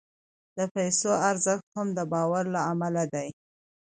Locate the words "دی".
3.13-3.27